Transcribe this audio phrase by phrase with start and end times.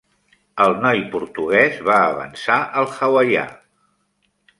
[0.63, 3.45] El noi portuguès va avançar el hawaià.